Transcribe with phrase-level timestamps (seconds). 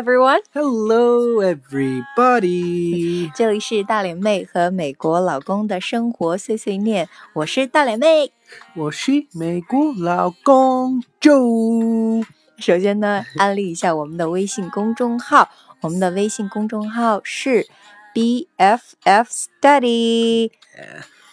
[0.00, 0.40] everyone.
[0.54, 3.30] Hello, everybody.
[3.34, 8.32] 这里是大脸妹和美国老公的生活碎碎念，我是大脸妹。
[8.74, 12.24] 我是美国老公 Joe。
[12.58, 15.50] 首先呢，安利一下我们的微信公众号，
[15.82, 17.66] 我们的微信公众号是
[18.14, 20.50] BFF Study。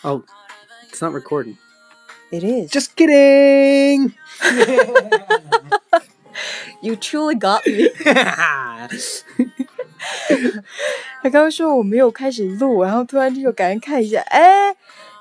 [0.01, 0.23] Oh,
[0.91, 1.57] it's not recording.
[2.29, 2.69] It is.
[2.69, 4.11] Just kidding.
[6.82, 7.88] You truly got me.
[11.22, 14.74] 他刚刚说我没有开始录，然后突然就赶紧看一下，哎，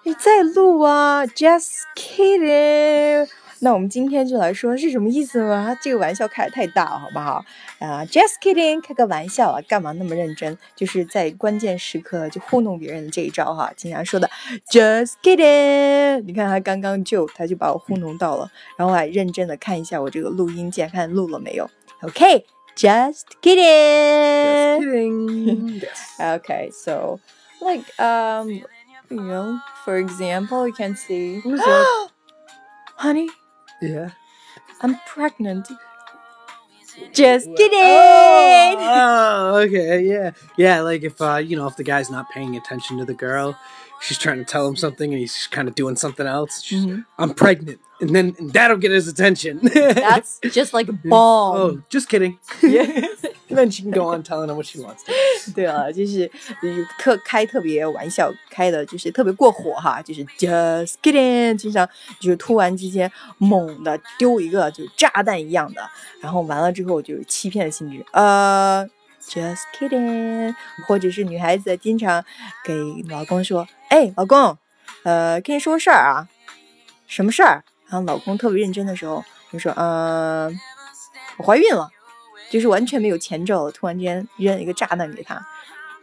[0.04, 3.30] 你在录啊？Just kidding。
[3.64, 5.64] 那我们今天就来说是什么意思呢？
[5.66, 7.46] 他这个玩笑开的太大了，好不好？
[7.80, 10.58] 啊、j u s t kidding，开个玩笑啊，干嘛那么认真？
[10.76, 14.28] 就是在关键时刻就糊弄别人的这一招哈，经常说的
[14.72, 16.22] just kidding。
[16.22, 21.70] 你看他刚刚就他就把我糊弄到了，然后我还认真的看一下我这个录音键，看录了没有。
[22.02, 24.80] OK，just、kidding。
[24.82, 25.80] kidding.
[25.80, 26.40] Yes.
[26.40, 27.20] Okay, so
[27.62, 31.44] like um you know, for example, you can see
[32.98, 33.28] honey,
[33.82, 34.12] yeah.
[34.82, 35.68] I'm pregnant.
[37.14, 37.80] Just kidding.
[38.80, 40.82] Oh, okay, yeah, yeah.
[40.82, 43.58] Like if uh, you know, if the guy's not paying attention to the girl,
[44.02, 46.62] she's trying to tell him something, and he's kind of doing something else.
[46.62, 47.06] She's, Mhm.
[47.18, 49.60] I'm pregnant, and then and that'll get his attention.
[49.74, 51.58] That's just like a bomb.
[51.58, 52.38] oh, just kidding.
[52.62, 52.84] Yeah.
[53.50, 55.14] and then she can go on telling him what she wants to.
[55.56, 56.30] 对啊，就是
[56.98, 61.88] 特开特别玩笑，开的就是特别过火哈，就是 just kidding，经常
[62.20, 65.82] 就是突然之间猛的丢一个就炸弹一样的，
[66.22, 68.88] 然后完了之后就是欺骗性质，呃
[69.22, 70.54] ，just kidding，
[70.88, 72.24] 或者是女孩子经常
[72.64, 72.74] 给
[73.10, 74.58] 老公说，哎，老公，
[75.04, 76.28] 呃，跟你说个事儿啊，
[77.08, 77.64] 什么事儿？
[77.88, 80.50] 然后老公特别认真的时候，就说，呃，
[81.38, 81.90] 我怀孕了。
[82.52, 85.36] 就是完全没有前兆，突然间扔一个炸弹给他。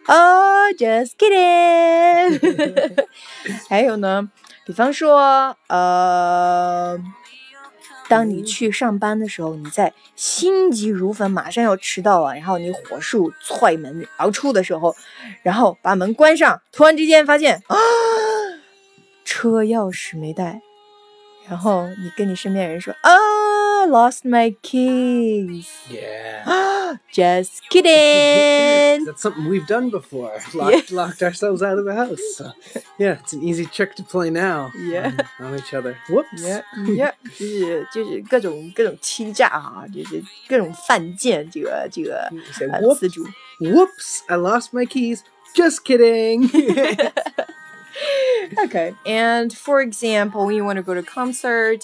[0.06, 3.04] 哦、j u s t kidding。
[3.68, 4.30] 还有呢，
[4.64, 6.98] 比方说，呃，
[8.08, 14.96] 当你去上班的时候，你在心急如焚，马上要迟到了，然后你火速踹门而出的时候，
[15.42, 17.76] 然后把门关上，突然之间发现啊，
[19.26, 20.62] 车钥匙没带，
[21.46, 23.10] 然后你跟你身边人说啊
[23.87, 25.67] ，lost my keys。
[25.89, 26.97] Yeah.
[27.11, 29.05] Just kidding.
[29.05, 30.39] That's something we've done before.
[30.53, 32.21] Locked, locked ourselves out of the house.
[32.35, 32.51] So,
[32.97, 34.71] yeah, it's an easy trick to play now.
[34.77, 35.11] Yeah.
[35.39, 35.97] On, on each other.
[36.09, 36.41] Whoops.
[36.41, 43.25] Yeah, yeah， 就是就是各种各种欺诈啊，就是各种犯贱，这个这个 You say, 呃 whoops, 词组。
[43.59, 45.21] whoops, I lost my keys.
[45.55, 46.49] Just kidding.
[48.65, 51.81] Okay, and for example, when you want to go to concert,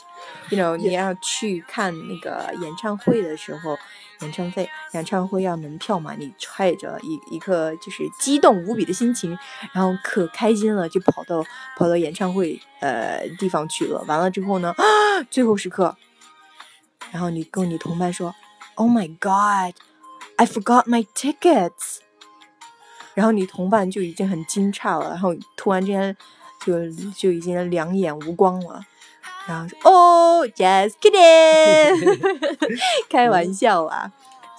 [0.49, 3.77] you know，你要去看那个演唱会的时候，
[4.21, 9.37] 演唱会演唱会要门票嘛，你揣着一一颗就是激动无比的心情，
[9.71, 11.43] 然后可开心了，就跑到
[11.77, 14.03] 跑到演唱会呃地方去了。
[14.07, 14.83] 完了之后呢，啊，
[15.29, 15.95] 最后时刻，
[17.11, 18.35] 然后你跟你同伴说，
[18.75, 19.75] Oh my God,
[20.35, 21.99] I forgot my tickets。
[23.14, 26.16] 然后你同伴就已经很惊诧了，然后突然之间
[26.64, 28.80] 就就已经两眼无光了，
[29.46, 32.38] 然后说哦，just kidding，
[33.08, 34.12] 开玩笑啊。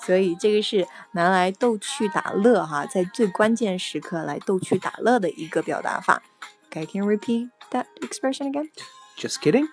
[0.06, 6.22] 所以这个是拿来逗趣打乐哈，在最关键时刻来逗趣打乐的一个表达法。
[6.70, 8.70] Can repeat that expression again?
[9.18, 9.68] Just kidding.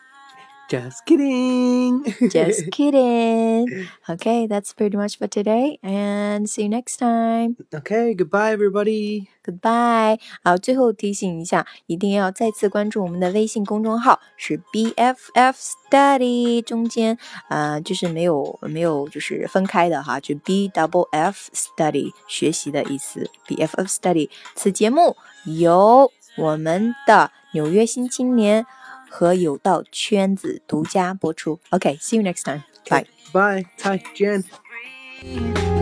[0.69, 2.03] Just kidding.
[2.29, 3.87] Just kidding.
[4.09, 7.55] Okay, that's pretty much for today, and see you next time.
[7.73, 9.27] okay, goodbye, everybody.
[9.41, 10.57] Goodbye 啊！
[10.57, 15.55] 最后提醒一下，一定要再次关注我们的微信公众号，是 BFF
[15.89, 24.29] Study，中间啊、呃、就是没有没有就是分开的哈，就 B double F Study 学习的意思，BFF Study。
[24.53, 25.15] 此节目
[25.45, 28.65] 由我们的纽约新青年
[29.12, 31.60] 和有道圈子独家播出。
[31.68, 33.04] OK，see、you next time，bye。
[33.30, 33.66] Bye.
[33.82, 34.42] Hi, Jen.
[34.42, 35.81] Free.